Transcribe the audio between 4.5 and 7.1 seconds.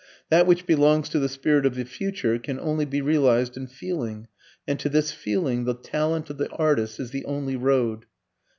and to this feeling the talent of the artist